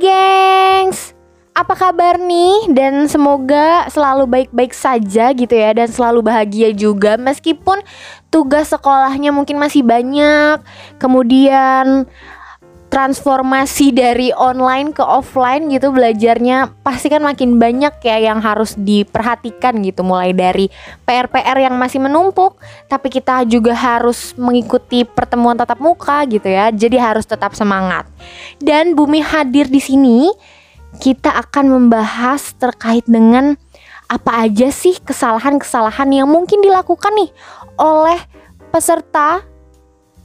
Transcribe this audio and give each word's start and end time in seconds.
Gengs. 0.00 1.16
Apa 1.56 1.72
kabar 1.72 2.20
nih? 2.20 2.68
Dan 2.68 3.08
semoga 3.08 3.88
selalu 3.88 4.28
baik-baik 4.28 4.76
saja 4.76 5.32
gitu 5.32 5.56
ya 5.56 5.72
dan 5.72 5.88
selalu 5.88 6.20
bahagia 6.20 6.68
juga. 6.76 7.16
Meskipun 7.16 7.80
tugas 8.28 8.68
sekolahnya 8.68 9.32
mungkin 9.32 9.56
masih 9.56 9.80
banyak. 9.80 10.60
Kemudian 11.00 12.04
transformasi 12.86 13.90
dari 13.90 14.30
online 14.30 14.94
ke 14.94 15.02
offline 15.02 15.66
gitu 15.68 15.90
belajarnya 15.90 16.70
pasti 16.86 17.10
kan 17.10 17.20
makin 17.20 17.58
banyak 17.58 17.98
ya 18.00 18.32
yang 18.32 18.38
harus 18.38 18.78
diperhatikan 18.78 19.82
gitu. 19.82 20.06
Mulai 20.06 20.32
dari 20.32 20.70
PR-PR 21.04 21.66
yang 21.66 21.74
masih 21.76 21.98
menumpuk 21.98 22.56
tapi 22.86 23.10
kita 23.10 23.42
juga 23.44 23.74
harus 23.74 24.32
mengikuti 24.38 25.02
pertemuan 25.02 25.58
tatap 25.58 25.82
muka 25.82 26.22
gitu 26.30 26.46
ya. 26.46 26.70
Jadi 26.70 26.96
harus 26.96 27.26
tetap 27.26 27.52
semangat. 27.58 28.06
Dan 28.62 28.94
Bumi 28.94 29.20
hadir 29.20 29.66
di 29.66 29.82
sini 29.82 30.30
kita 31.02 31.34
akan 31.36 31.68
membahas 31.68 32.56
terkait 32.56 33.04
dengan 33.04 33.58
apa 34.06 34.46
aja 34.46 34.70
sih 34.70 34.94
kesalahan-kesalahan 35.02 36.06
yang 36.14 36.30
mungkin 36.30 36.62
dilakukan 36.62 37.10
nih 37.18 37.30
oleh 37.76 38.20
peserta 38.70 39.42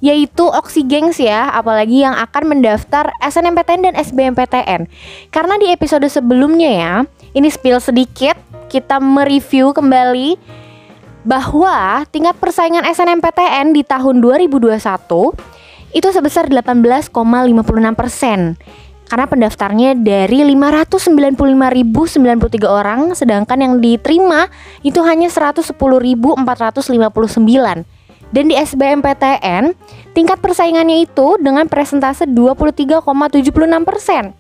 yaitu 0.02 0.50
Oksigengs 0.50 1.22
ya, 1.22 1.54
apalagi 1.54 2.02
yang 2.02 2.18
akan 2.18 2.58
mendaftar 2.58 3.14
SNMPTN 3.22 3.82
dan 3.88 3.96
SBMPTN. 3.96 4.90
Karena 5.30 5.56
di 5.62 5.70
episode 5.70 6.10
sebelumnya 6.10 6.72
ya, 6.74 6.94
ini 7.38 7.48
spill 7.48 7.78
sedikit, 7.78 8.36
kita 8.68 8.98
mereview 8.98 9.72
kembali 9.72 10.42
bahwa 11.22 12.02
tingkat 12.10 12.34
persaingan 12.42 12.82
SNMPTN 12.82 13.78
di 13.78 13.86
tahun 13.86 14.26
2021 14.26 14.82
itu 15.94 16.08
sebesar 16.10 16.50
18,56 16.50 17.14
persen 17.94 18.58
karena 19.12 19.28
pendaftarnya 19.28 20.00
dari 20.00 20.48
595.093 20.56 22.64
orang 22.64 23.12
sedangkan 23.12 23.60
yang 23.60 23.84
diterima 23.84 24.48
itu 24.88 25.04
hanya 25.04 25.28
110.459 25.28 25.76
dan 28.32 28.48
di 28.48 28.56
SBMPTN, 28.56 29.76
tingkat 30.16 30.40
persaingannya 30.40 31.04
itu 31.08 31.36
dengan 31.40 31.68
presentase 31.68 32.26
23,76 32.28 33.84
persen. 33.84 34.34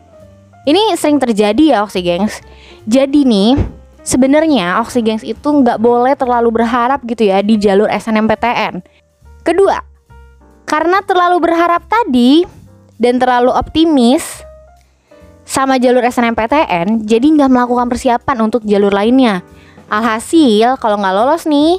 ini 0.66 0.98
sering 0.98 1.22
terjadi 1.22 1.78
ya 1.78 1.86
Oksigengs. 1.86 2.42
Jadi 2.90 3.26
nih, 3.26 3.58
sebenarnya 4.02 4.81
Oksigengs 4.81 5.26
itu 5.26 5.46
nggak 5.46 5.78
boleh 5.78 6.14
terlalu 6.18 6.62
berharap 6.62 7.02
gitu 7.06 7.30
ya 7.30 7.42
di 7.46 7.58
jalur 7.58 7.90
SNMPTN. 7.90 8.81
Kedua, 9.46 9.78
karena 10.66 11.02
terlalu 11.06 11.38
berharap 11.38 11.86
tadi 11.86 12.46
dan 12.98 13.22
terlalu 13.22 13.53
optimis 13.53 14.42
sama 15.46 15.78
jalur 15.78 16.02
SNMPTN, 16.02 17.06
jadi 17.06 17.26
nggak 17.26 17.52
melakukan 17.53 17.86
persiapan 17.86 18.38
untuk 18.50 18.66
jalur 18.66 18.90
lainnya. 18.90 19.46
Alhasil, 19.86 20.82
kalau 20.82 20.97
nggak 20.97 21.14
lolos 21.14 21.46
nih 21.46 21.78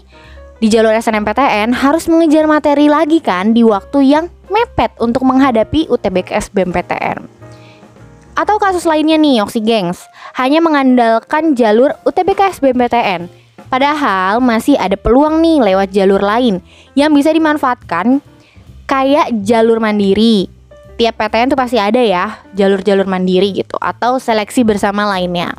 di 0.62 0.70
jalur 0.70 0.94
SNMPTN 0.94 1.74
harus 1.74 2.06
mengejar 2.06 2.46
materi 2.46 2.86
lagi 2.86 3.18
kan 3.18 3.50
di 3.50 3.66
waktu 3.66 4.06
yang 4.06 4.30
mepet 4.46 4.94
untuk 5.02 5.26
menghadapi 5.26 5.90
UTBK 5.90 6.38
SBMPTN. 6.38 7.35
Atau 8.36 8.60
kasus 8.60 8.84
lainnya 8.84 9.16
nih 9.16 9.40
Oksigengs 9.40 10.04
hanya 10.36 10.60
mengandalkan 10.60 11.56
jalur 11.56 11.96
UTBK 12.04 12.60
SBMPTN. 12.60 13.32
Padahal 13.72 14.44
masih 14.44 14.76
ada 14.76 14.94
peluang 14.94 15.40
nih 15.40 15.72
lewat 15.72 15.88
jalur 15.90 16.20
lain 16.20 16.60
yang 16.92 17.10
bisa 17.16 17.32
dimanfaatkan 17.32 18.20
kayak 18.84 19.32
jalur 19.42 19.80
mandiri. 19.80 20.52
Tiap 20.96 21.16
PTN 21.16 21.52
tuh 21.52 21.58
pasti 21.58 21.76
ada 21.76 22.00
ya 22.00 22.40
jalur-jalur 22.52 23.08
mandiri 23.08 23.56
gitu 23.56 23.76
atau 23.80 24.20
seleksi 24.20 24.64
bersama 24.64 25.08
lainnya. 25.08 25.56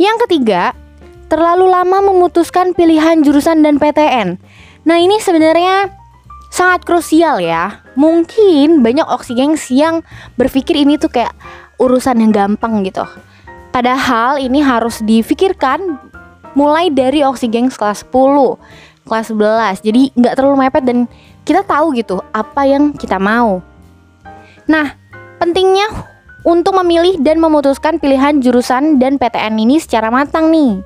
Yang 0.00 0.28
ketiga, 0.28 0.72
terlalu 1.28 1.68
lama 1.68 2.00
memutuskan 2.12 2.72
pilihan 2.72 3.20
jurusan 3.20 3.60
dan 3.60 3.76
PTN. 3.76 4.40
Nah, 4.88 4.96
ini 4.96 5.20
sebenarnya 5.20 5.97
sangat 6.58 6.82
krusial 6.82 7.38
ya. 7.38 7.86
Mungkin 7.94 8.82
banyak 8.82 9.06
oksigengs 9.06 9.70
yang 9.70 10.02
berpikir 10.34 10.74
ini 10.74 10.98
tuh 10.98 11.14
kayak 11.14 11.30
urusan 11.78 12.18
yang 12.18 12.34
gampang 12.34 12.82
gitu. 12.82 13.06
Padahal 13.70 14.42
ini 14.42 14.58
harus 14.58 14.98
difikirkan 15.06 16.02
mulai 16.58 16.90
dari 16.90 17.22
oksigengs 17.22 17.78
kelas 17.78 18.02
10, 18.10 18.58
kelas 19.06 19.30
11. 19.30 19.86
Jadi 19.86 20.10
nggak 20.18 20.34
terlalu 20.34 20.66
mepet 20.66 20.82
dan 20.82 21.06
kita 21.46 21.62
tahu 21.62 21.94
gitu 21.94 22.18
apa 22.34 22.66
yang 22.66 22.90
kita 22.90 23.22
mau. 23.22 23.62
Nah, 24.66 24.98
pentingnya 25.38 25.86
untuk 26.42 26.74
memilih 26.82 27.22
dan 27.22 27.38
memutuskan 27.38 28.02
pilihan 28.02 28.42
jurusan 28.42 28.98
dan 28.98 29.14
PTN 29.16 29.54
ini 29.62 29.78
secara 29.78 30.10
matang 30.10 30.50
nih. 30.50 30.82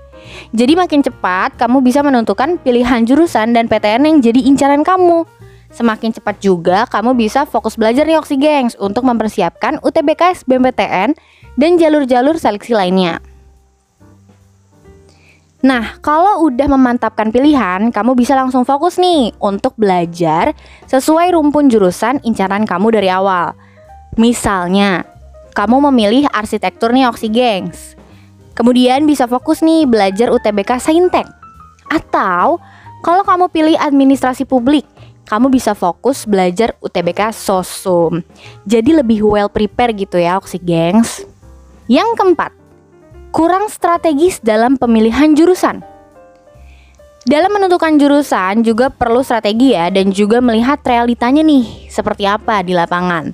Jadi 0.54 0.78
makin 0.78 1.00
cepat 1.02 1.58
kamu 1.58 1.82
bisa 1.82 2.04
menentukan 2.04 2.60
pilihan 2.60 3.02
jurusan 3.02 3.56
dan 3.56 3.66
PTN 3.66 4.06
yang 4.06 4.16
jadi 4.22 4.40
incaran 4.46 4.86
kamu. 4.86 5.41
Semakin 5.72 6.12
cepat 6.12 6.36
juga 6.44 6.84
kamu 6.84 7.16
bisa 7.16 7.48
fokus 7.48 7.80
belajar 7.80 8.04
nih 8.04 8.20
Oksigengs 8.20 8.76
untuk 8.76 9.08
mempersiapkan 9.08 9.80
UTBK 9.80 10.44
SBMPTN 10.44 11.16
dan 11.56 11.70
jalur-jalur 11.80 12.36
seleksi 12.36 12.76
lainnya. 12.76 13.24
Nah, 15.62 15.96
kalau 16.02 16.42
udah 16.50 16.66
memantapkan 16.66 17.30
pilihan, 17.30 17.94
kamu 17.94 18.18
bisa 18.18 18.34
langsung 18.34 18.66
fokus 18.66 18.98
nih 18.98 19.30
untuk 19.38 19.78
belajar 19.78 20.58
sesuai 20.90 21.38
rumpun 21.38 21.70
jurusan 21.70 22.18
incaran 22.26 22.66
kamu 22.66 22.98
dari 22.98 23.06
awal. 23.06 23.54
Misalnya, 24.18 25.06
kamu 25.54 25.88
memilih 25.88 26.26
arsitektur 26.34 26.90
nih 26.90 27.06
Oksigengs. 27.06 27.94
Kemudian 28.58 29.06
bisa 29.06 29.30
fokus 29.30 29.62
nih 29.62 29.86
belajar 29.86 30.34
UTBK 30.34 30.82
Saintek. 30.82 31.30
Atau 31.88 32.60
Kalau 33.02 33.26
kamu 33.26 33.50
pilih 33.50 33.74
administrasi 33.82 34.46
publik, 34.46 34.86
kamu 35.32 35.48
bisa 35.48 35.72
fokus 35.72 36.28
belajar 36.28 36.76
UTBK 36.84 37.32
Sosum. 37.32 38.20
Jadi 38.68 39.00
lebih 39.00 39.24
well 39.24 39.48
prepare 39.48 39.96
gitu 39.96 40.20
ya 40.20 40.36
Oksi 40.36 40.60
Gengs. 40.60 41.24
Yang 41.88 42.20
keempat, 42.20 42.52
kurang 43.32 43.72
strategis 43.72 44.44
dalam 44.44 44.76
pemilihan 44.76 45.32
jurusan. 45.32 45.80
Dalam 47.24 47.48
menentukan 47.48 47.96
jurusan 47.96 48.60
juga 48.60 48.92
perlu 48.92 49.24
strategi 49.24 49.72
ya 49.72 49.88
dan 49.88 50.12
juga 50.12 50.44
melihat 50.44 50.84
realitanya 50.84 51.40
nih 51.40 51.88
seperti 51.88 52.28
apa 52.28 52.60
di 52.60 52.76
lapangan. 52.76 53.32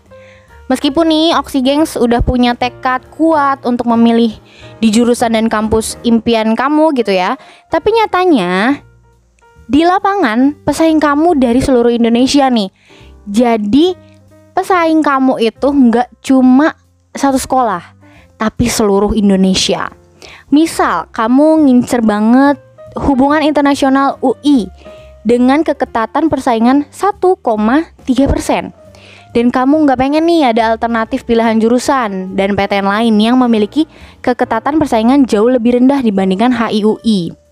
Meskipun 0.70 1.08
nih 1.08 1.26
Oksigengs 1.34 1.98
udah 1.98 2.22
punya 2.22 2.54
tekad 2.54 3.02
kuat 3.10 3.64
untuk 3.66 3.90
memilih 3.90 4.38
di 4.78 4.92
jurusan 4.94 5.34
dan 5.34 5.50
kampus 5.50 5.98
impian 6.06 6.54
kamu 6.54 6.94
gitu 6.94 7.10
ya. 7.10 7.34
Tapi 7.72 7.90
nyatanya 7.90 8.84
di 9.68 9.84
lapangan 9.84 10.56
pesaing 10.64 10.96
kamu 10.96 11.36
dari 11.36 11.60
seluruh 11.60 11.92
Indonesia 11.92 12.48
nih. 12.48 12.72
Jadi 13.28 13.92
pesaing 14.56 15.04
kamu 15.04 15.38
itu 15.44 15.68
nggak 15.68 16.08
cuma 16.24 16.72
satu 17.12 17.36
sekolah, 17.36 17.84
tapi 18.40 18.66
seluruh 18.66 19.12
Indonesia. 19.12 19.92
Misal 20.48 21.12
kamu 21.12 21.68
ngincer 21.68 22.00
banget 22.00 22.56
hubungan 22.96 23.44
internasional 23.44 24.16
UI 24.24 24.72
dengan 25.28 25.60
keketatan 25.60 26.32
persaingan 26.32 26.88
1,3 26.88 27.44
persen 28.24 28.72
dan 29.36 29.52
kamu 29.52 29.84
nggak 29.84 30.00
pengen 30.00 30.24
nih 30.24 30.56
ada 30.56 30.72
alternatif 30.72 31.28
pilihan 31.28 31.60
jurusan 31.60 32.32
dan 32.32 32.56
PTN 32.56 32.88
lain 32.88 33.14
yang 33.20 33.36
memiliki 33.36 33.84
keketatan 34.24 34.80
persaingan 34.80 35.28
jauh 35.28 35.52
lebih 35.52 35.76
rendah 35.76 36.00
dibandingkan 36.00 36.56
HIUI. 36.56 37.47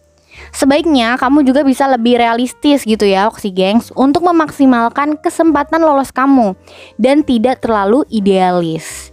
Sebaiknya 0.55 1.21
kamu 1.21 1.44
juga 1.44 1.61
bisa 1.67 1.85
lebih 1.91 2.17
realistis 2.17 2.83
gitu 2.83 3.05
ya 3.05 3.29
Oksigengs 3.29 3.93
untuk 3.93 4.25
memaksimalkan 4.25 5.21
kesempatan 5.21 5.85
lolos 5.85 6.11
kamu 6.11 6.56
dan 6.97 7.23
tidak 7.27 7.61
terlalu 7.61 8.06
idealis. 8.09 9.12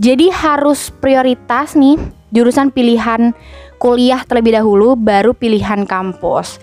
Jadi 0.00 0.32
harus 0.32 0.88
prioritas 0.88 1.76
nih 1.76 2.00
jurusan 2.32 2.72
pilihan 2.72 3.36
kuliah 3.76 4.24
terlebih 4.24 4.56
dahulu 4.56 4.96
baru 4.96 5.36
pilihan 5.36 5.84
kampus. 5.84 6.56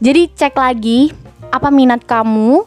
Jadi 0.00 0.32
cek 0.32 0.56
lagi 0.56 1.12
apa 1.52 1.68
minat 1.68 2.00
kamu, 2.08 2.64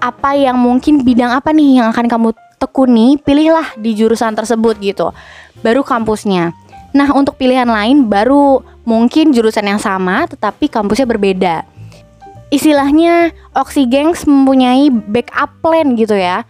apa 0.00 0.32
yang 0.32 0.56
mungkin 0.56 1.04
bidang 1.04 1.36
apa 1.36 1.52
nih 1.52 1.84
yang 1.84 1.92
akan 1.92 2.08
kamu 2.08 2.28
tekuni, 2.56 3.20
pilihlah 3.20 3.76
di 3.76 3.92
jurusan 3.92 4.32
tersebut 4.32 4.80
gitu. 4.80 5.12
Baru 5.60 5.84
kampusnya. 5.84 6.56
Nah, 6.96 7.08
untuk 7.12 7.36
pilihan 7.36 7.68
lain 7.68 8.08
baru 8.08 8.64
mungkin 8.90 9.30
jurusan 9.30 9.70
yang 9.70 9.78
sama 9.78 10.26
tetapi 10.26 10.66
kampusnya 10.66 11.06
berbeda. 11.06 11.62
Istilahnya 12.50 13.30
Oksigengs 13.54 14.26
mempunyai 14.26 14.90
backup 14.90 15.54
plan 15.62 15.94
gitu 15.94 16.18
ya 16.18 16.42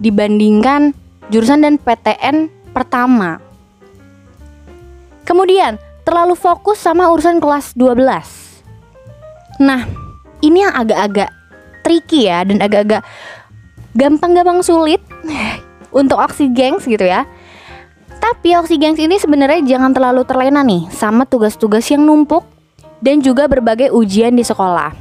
dibandingkan 0.00 0.96
jurusan 1.28 1.60
dan 1.60 1.76
PTN 1.76 2.48
pertama. 2.72 3.36
Kemudian, 5.28 5.76
terlalu 6.08 6.34
fokus 6.34 6.80
sama 6.80 7.12
urusan 7.12 7.38
kelas 7.38 7.76
12. 7.76 9.60
Nah, 9.62 9.86
ini 10.42 10.64
yang 10.64 10.74
agak-agak 10.74 11.30
tricky 11.84 12.26
ya 12.26 12.42
dan 12.42 12.58
agak-agak 12.58 13.04
gampang-gampang 13.92 14.64
sulit 14.64 14.98
untuk 16.00 16.16
oksigengs 16.18 16.88
gitu 16.88 17.04
ya. 17.04 17.28
Tapi 18.22 18.54
oksigengs 18.54 19.02
ini 19.02 19.18
sebenarnya 19.18 19.66
jangan 19.66 19.90
terlalu 19.90 20.22
terlena 20.22 20.62
nih 20.62 20.86
sama 20.94 21.26
tugas-tugas 21.26 21.82
yang 21.90 22.06
numpuk 22.06 22.46
dan 23.02 23.18
juga 23.18 23.50
berbagai 23.50 23.90
ujian 23.90 24.38
di 24.38 24.46
sekolah. 24.46 24.94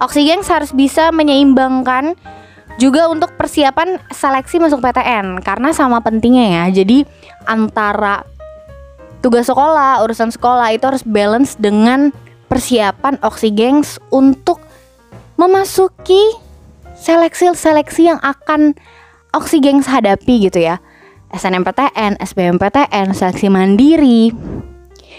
Oksigengs 0.00 0.48
harus 0.48 0.72
bisa 0.72 1.12
menyeimbangkan 1.12 2.16
juga 2.80 3.12
untuk 3.12 3.36
persiapan 3.36 4.00
seleksi 4.08 4.56
masuk 4.56 4.80
PTN 4.80 5.44
karena 5.44 5.76
sama 5.76 6.00
pentingnya 6.00 6.64
ya. 6.64 6.64
Jadi 6.80 7.04
antara 7.44 8.24
tugas 9.20 9.48
sekolah, 9.48 10.00
urusan 10.04 10.32
sekolah 10.32 10.72
itu 10.72 10.84
harus 10.88 11.04
balance 11.04 11.60
dengan 11.60 12.08
persiapan 12.48 13.20
Oksigengs 13.20 14.00
untuk 14.08 14.64
memasuki 15.36 16.40
seleksi-seleksi 16.96 18.16
yang 18.16 18.20
akan 18.24 18.72
Oksigengs 19.36 19.84
hadapi 19.84 20.48
gitu 20.48 20.64
ya. 20.64 20.80
SNMPTN, 21.36 22.16
SBMPTN, 22.18 23.12
seleksi 23.12 23.52
mandiri. 23.52 24.32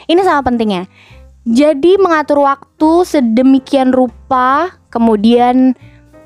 Ini 0.10 0.22
sangat 0.26 0.50
pentingnya. 0.50 0.84
Jadi 1.48 1.96
mengatur 1.96 2.44
waktu 2.44 3.08
sedemikian 3.08 3.96
rupa, 3.96 4.76
kemudian 4.92 5.78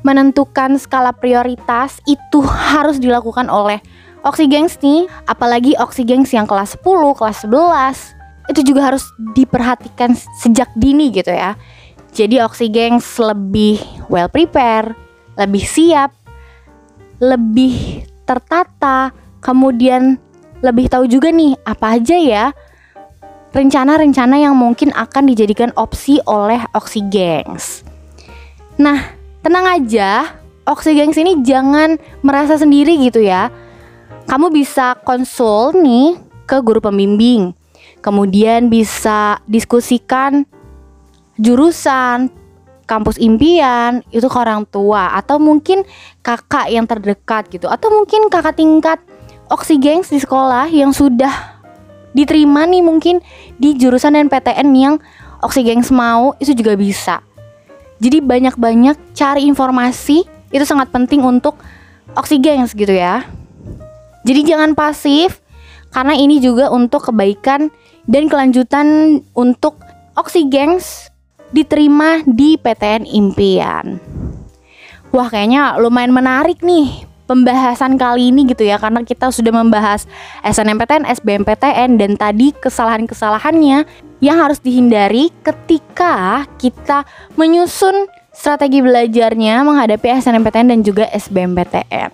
menentukan 0.02 0.82
skala 0.82 1.14
prioritas 1.14 2.02
itu 2.10 2.42
harus 2.42 2.98
dilakukan 2.98 3.46
oleh 3.52 3.78
Oksigengs 4.22 4.78
nih, 4.82 5.10
apalagi 5.26 5.74
Oksigengs 5.78 6.30
yang 6.34 6.46
kelas 6.46 6.78
10, 6.78 7.18
kelas 7.18 7.38
11 7.46 8.54
itu 8.54 8.74
juga 8.74 8.94
harus 8.94 9.06
diperhatikan 9.34 10.14
sejak 10.42 10.70
dini 10.78 11.10
gitu 11.10 11.34
ya. 11.34 11.58
Jadi 12.14 12.42
Oksigengs 12.42 13.18
lebih 13.18 13.82
well 14.14 14.30
prepare, 14.30 14.94
lebih 15.38 15.64
siap, 15.66 16.14
lebih 17.22 18.06
tertata, 18.26 19.14
kemudian 19.42 20.22
lebih 20.62 20.88
tahu 20.88 21.10
juga 21.10 21.34
nih 21.34 21.58
apa 21.66 21.98
aja 21.98 22.18
ya 22.18 22.46
rencana-rencana 23.52 24.40
yang 24.40 24.56
mungkin 24.56 24.96
akan 24.96 25.28
dijadikan 25.28 25.76
opsi 25.76 26.24
oleh 26.24 26.64
Oksigengs. 26.72 27.84
Nah, 28.80 29.12
tenang 29.44 29.68
aja, 29.68 30.40
Oksigengs 30.64 31.20
ini 31.20 31.44
jangan 31.44 32.00
merasa 32.24 32.56
sendiri 32.56 32.96
gitu 33.04 33.20
ya. 33.20 33.52
Kamu 34.30 34.54
bisa 34.54 34.96
konsul 35.04 35.76
nih 35.84 36.16
ke 36.48 36.64
guru 36.64 36.80
pembimbing. 36.80 37.52
Kemudian 38.00 38.72
bisa 38.72 39.44
diskusikan 39.46 40.48
jurusan, 41.36 42.32
kampus 42.88 43.20
impian 43.20 44.00
itu 44.16 44.26
ke 44.26 44.38
orang 44.40 44.64
tua 44.68 45.16
atau 45.16 45.38
mungkin 45.38 45.84
kakak 46.24 46.72
yang 46.72 46.88
terdekat 46.88 47.52
gitu 47.52 47.68
atau 47.68 47.88
mungkin 47.88 48.32
kakak 48.32 48.58
tingkat 48.58 49.00
oksigengs 49.52 50.08
di 50.08 50.24
sekolah 50.24 50.72
yang 50.72 50.96
sudah 50.96 51.60
diterima 52.16 52.64
nih 52.64 52.80
mungkin 52.80 53.20
di 53.60 53.76
jurusan 53.76 54.16
dan 54.16 54.32
PTN 54.32 54.70
yang 54.72 54.96
oksigengs 55.44 55.92
mau 55.92 56.32
itu 56.40 56.56
juga 56.56 56.80
bisa. 56.80 57.20
Jadi 58.02 58.24
banyak-banyak 58.24 59.14
cari 59.14 59.46
informasi 59.46 60.24
itu 60.50 60.66
sangat 60.66 60.90
penting 60.90 61.22
untuk 61.22 61.60
oksigengs 62.16 62.74
gitu 62.74 62.96
ya. 62.96 63.28
Jadi 64.24 64.42
jangan 64.48 64.74
pasif 64.74 65.44
karena 65.92 66.16
ini 66.16 66.40
juga 66.40 66.72
untuk 66.72 67.12
kebaikan 67.12 67.70
dan 68.08 68.32
kelanjutan 68.32 69.20
untuk 69.36 69.78
oksigengs 70.16 71.12
diterima 71.52 72.24
di 72.24 72.56
PTN 72.56 73.04
Impian. 73.06 74.00
Wah, 75.12 75.28
kayaknya 75.28 75.76
lumayan 75.76 76.16
menarik 76.16 76.64
nih 76.64 77.11
pembahasan 77.26 77.96
kali 77.96 78.34
ini 78.34 78.50
gitu 78.50 78.66
ya 78.66 78.82
karena 78.82 79.06
kita 79.06 79.30
sudah 79.30 79.54
membahas 79.54 80.10
SNMPTN, 80.44 81.06
SBMPTN 81.08 82.02
dan 82.02 82.18
tadi 82.18 82.52
kesalahan-kesalahannya 82.58 83.86
yang 84.22 84.38
harus 84.38 84.62
dihindari 84.62 85.34
ketika 85.42 86.46
kita 86.62 87.06
menyusun 87.38 88.10
strategi 88.32 88.80
belajarnya 88.82 89.62
menghadapi 89.62 90.08
SNMPTN 90.22 90.68
dan 90.72 90.80
juga 90.82 91.06
SBMPTN. 91.12 92.12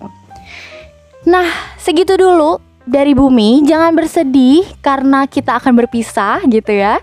Nah, 1.28 1.48
segitu 1.76 2.16
dulu 2.16 2.67
dari 2.88 3.12
bumi 3.12 3.68
jangan 3.68 3.92
bersedih 3.92 4.64
karena 4.80 5.28
kita 5.28 5.60
akan 5.60 5.76
berpisah 5.76 6.40
gitu 6.48 6.72
ya. 6.72 6.98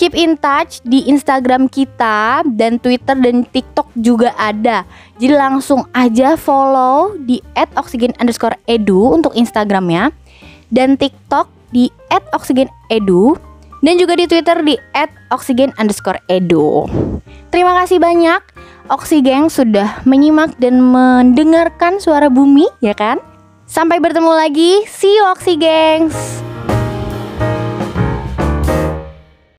Keep 0.00 0.16
in 0.16 0.40
touch 0.40 0.80
di 0.82 1.04
Instagram 1.12 1.68
kita 1.68 2.42
dan 2.56 2.80
Twitter 2.80 3.14
dan 3.14 3.44
TikTok 3.44 3.92
juga 4.00 4.32
ada. 4.40 4.88
Jadi 5.20 5.36
langsung 5.36 5.84
aja 5.92 6.34
follow 6.40 7.14
di 7.20 7.44
@oksigen_edu 7.54 9.00
untuk 9.12 9.36
Instagramnya 9.36 10.10
dan 10.72 10.96
TikTok 10.96 11.52
di 11.70 11.92
@oksigen_edu 12.10 13.36
dan 13.84 13.94
juga 14.00 14.16
di 14.16 14.24
Twitter 14.24 14.56
di 14.64 14.74
@oksigen_edu 15.30 16.64
terima 17.56 17.72
kasih 17.80 17.96
banyak. 17.96 18.42
Oksigen 18.92 19.48
sudah 19.48 20.04
menyimak 20.06 20.60
dan 20.60 20.78
mendengarkan 20.78 21.98
suara 21.98 22.28
bumi 22.30 22.68
ya 22.84 22.92
kan 22.92 23.18
Sampai 23.76 24.00
bertemu 24.00 24.32
lagi. 24.32 24.88
See 24.88 25.20
you 25.20 25.28
Oxy 25.28 25.60
Gengs. 25.60 26.16